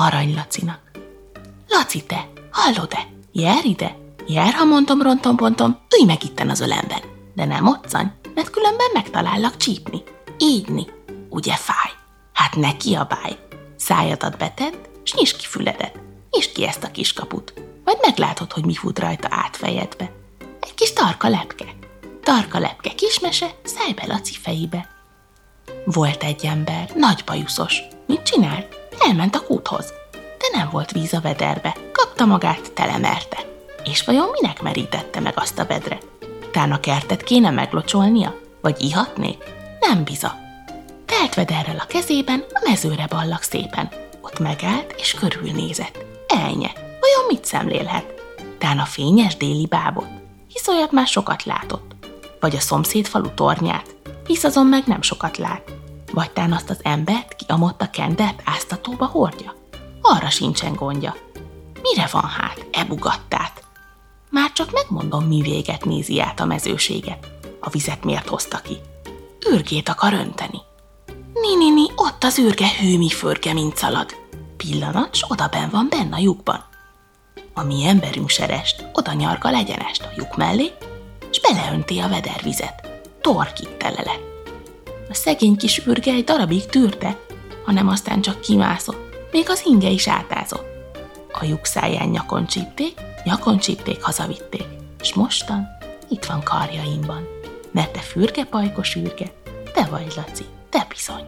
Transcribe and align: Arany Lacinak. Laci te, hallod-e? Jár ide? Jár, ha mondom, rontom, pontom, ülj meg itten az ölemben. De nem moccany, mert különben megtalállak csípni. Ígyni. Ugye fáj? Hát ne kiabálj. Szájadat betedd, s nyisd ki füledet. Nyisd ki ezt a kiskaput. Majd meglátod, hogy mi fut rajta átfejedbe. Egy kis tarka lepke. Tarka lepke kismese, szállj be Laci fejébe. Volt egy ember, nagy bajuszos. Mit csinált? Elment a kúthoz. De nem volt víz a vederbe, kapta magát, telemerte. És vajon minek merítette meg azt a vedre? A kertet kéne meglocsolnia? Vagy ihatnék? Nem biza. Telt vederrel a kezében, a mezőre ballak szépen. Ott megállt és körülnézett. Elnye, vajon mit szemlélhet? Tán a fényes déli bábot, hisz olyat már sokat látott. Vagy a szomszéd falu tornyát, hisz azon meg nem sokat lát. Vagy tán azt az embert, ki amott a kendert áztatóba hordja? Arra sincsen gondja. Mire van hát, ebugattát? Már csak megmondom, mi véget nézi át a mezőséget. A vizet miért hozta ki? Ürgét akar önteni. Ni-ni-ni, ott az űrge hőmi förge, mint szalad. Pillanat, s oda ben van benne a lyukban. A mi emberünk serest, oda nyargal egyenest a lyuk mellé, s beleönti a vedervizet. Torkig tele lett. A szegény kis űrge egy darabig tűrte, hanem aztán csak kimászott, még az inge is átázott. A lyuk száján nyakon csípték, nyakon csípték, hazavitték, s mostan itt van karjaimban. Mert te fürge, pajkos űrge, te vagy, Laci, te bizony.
Arany 0.00 0.34
Lacinak. 0.34 0.80
Laci 1.68 2.04
te, 2.04 2.28
hallod-e? 2.50 3.06
Jár 3.32 3.64
ide? 3.64 3.96
Jár, 4.26 4.52
ha 4.52 4.64
mondom, 4.64 5.02
rontom, 5.02 5.36
pontom, 5.36 5.78
ülj 5.98 6.06
meg 6.06 6.24
itten 6.24 6.50
az 6.50 6.60
ölemben. 6.60 7.00
De 7.34 7.44
nem 7.44 7.64
moccany, 7.64 8.12
mert 8.34 8.50
különben 8.50 8.86
megtalállak 8.92 9.56
csípni. 9.56 10.02
Ígyni. 10.38 10.86
Ugye 11.28 11.54
fáj? 11.54 11.90
Hát 12.32 12.56
ne 12.56 12.76
kiabálj. 12.76 13.36
Szájadat 13.76 14.38
betedd, 14.38 14.74
s 15.02 15.14
nyisd 15.14 15.36
ki 15.36 15.46
füledet. 15.46 16.00
Nyisd 16.30 16.52
ki 16.52 16.66
ezt 16.66 16.84
a 16.84 16.90
kiskaput. 16.90 17.52
Majd 17.84 17.98
meglátod, 18.02 18.52
hogy 18.52 18.64
mi 18.64 18.74
fut 18.74 18.98
rajta 18.98 19.28
átfejedbe. 19.30 20.12
Egy 20.60 20.74
kis 20.74 20.92
tarka 20.92 21.28
lepke. 21.28 21.66
Tarka 22.22 22.58
lepke 22.58 22.94
kismese, 22.94 23.54
szállj 23.64 23.92
be 23.92 24.04
Laci 24.06 24.34
fejébe. 24.34 24.88
Volt 25.84 26.22
egy 26.22 26.44
ember, 26.44 26.90
nagy 26.94 27.22
bajuszos. 27.26 27.82
Mit 28.08 28.22
csinált? 28.22 28.76
Elment 28.98 29.34
a 29.34 29.40
kúthoz. 29.40 29.92
De 30.12 30.58
nem 30.58 30.68
volt 30.70 30.92
víz 30.92 31.12
a 31.12 31.20
vederbe, 31.20 31.76
kapta 31.92 32.24
magát, 32.24 32.72
telemerte. 32.72 33.38
És 33.84 34.04
vajon 34.04 34.28
minek 34.32 34.62
merítette 34.62 35.20
meg 35.20 35.32
azt 35.36 35.58
a 35.58 35.66
vedre? 35.66 35.98
A 36.70 36.80
kertet 36.80 37.22
kéne 37.22 37.50
meglocsolnia? 37.50 38.34
Vagy 38.60 38.82
ihatnék? 38.82 39.44
Nem 39.80 40.04
biza. 40.04 40.34
Telt 41.06 41.34
vederrel 41.34 41.78
a 41.78 41.86
kezében, 41.86 42.44
a 42.52 42.60
mezőre 42.68 43.06
ballak 43.06 43.42
szépen. 43.42 43.88
Ott 44.20 44.38
megállt 44.38 44.94
és 44.98 45.14
körülnézett. 45.14 46.04
Elnye, 46.26 46.72
vajon 46.74 47.26
mit 47.28 47.44
szemlélhet? 47.44 48.14
Tán 48.58 48.78
a 48.78 48.84
fényes 48.84 49.36
déli 49.36 49.66
bábot, 49.66 50.08
hisz 50.52 50.68
olyat 50.68 50.92
már 50.92 51.06
sokat 51.06 51.44
látott. 51.44 51.94
Vagy 52.40 52.56
a 52.56 52.60
szomszéd 52.60 53.06
falu 53.06 53.28
tornyát, 53.34 53.94
hisz 54.26 54.44
azon 54.44 54.66
meg 54.66 54.82
nem 54.86 55.02
sokat 55.02 55.36
lát. 55.36 55.62
Vagy 56.12 56.30
tán 56.30 56.52
azt 56.52 56.70
az 56.70 56.78
embert, 56.82 57.34
ki 57.34 57.44
amott 57.48 57.82
a 57.82 57.90
kendert 57.90 58.42
áztatóba 58.44 59.06
hordja? 59.06 59.54
Arra 60.02 60.30
sincsen 60.30 60.74
gondja. 60.74 61.16
Mire 61.82 62.08
van 62.12 62.28
hát, 62.28 62.66
ebugattát? 62.72 63.62
Már 64.30 64.52
csak 64.52 64.70
megmondom, 64.72 65.24
mi 65.24 65.40
véget 65.40 65.84
nézi 65.84 66.20
át 66.20 66.40
a 66.40 66.44
mezőséget. 66.44 67.26
A 67.60 67.70
vizet 67.70 68.04
miért 68.04 68.28
hozta 68.28 68.58
ki? 68.58 68.76
Ürgét 69.50 69.88
akar 69.88 70.12
önteni. 70.12 70.58
Ni-ni-ni, 71.34 71.86
ott 71.96 72.24
az 72.24 72.38
űrge 72.38 72.68
hőmi 72.80 73.08
förge, 73.08 73.52
mint 73.52 73.76
szalad. 73.76 74.16
Pillanat, 74.56 75.14
s 75.14 75.24
oda 75.28 75.48
ben 75.48 75.70
van 75.70 75.86
benne 75.90 76.16
a 76.16 76.20
lyukban. 76.20 76.64
A 77.54 77.62
mi 77.62 77.84
emberünk 77.84 78.28
serest, 78.28 78.84
oda 78.92 79.12
nyargal 79.12 79.54
egyenest 79.54 80.02
a 80.02 80.12
lyuk 80.16 80.36
mellé, 80.36 80.72
s 81.30 81.40
beleönti 81.40 81.98
a 81.98 82.08
vedervizet. 82.08 82.88
Torkig 83.20 83.76
tele 83.76 84.02
lett. 84.04 84.37
A 85.10 85.14
szegény 85.14 85.56
kis 85.56 85.86
űrge 85.86 86.12
egy 86.12 86.24
darabig 86.24 86.66
tűrte, 86.66 87.18
hanem 87.64 87.88
aztán 87.88 88.20
csak 88.20 88.40
kimászott, 88.40 89.28
még 89.32 89.50
az 89.50 89.62
inge 89.64 89.88
is 89.88 90.08
átázott. 90.08 90.66
A 91.32 91.44
lyuk 91.44 91.64
száján 91.64 92.08
nyakon 92.08 92.46
csípték, 92.46 93.00
nyakon 93.24 93.58
csípték, 93.58 94.02
hazavitték, 94.02 94.66
s 95.02 95.14
mostan 95.14 95.68
itt 96.08 96.24
van 96.24 96.42
karjaimban. 96.42 97.28
Mert 97.70 97.92
te 97.92 97.98
fürge, 97.98 98.44
pajkos 98.44 98.96
űrge, 98.96 99.32
te 99.72 99.84
vagy, 99.84 100.12
Laci, 100.16 100.44
te 100.70 100.86
bizony. 100.88 101.24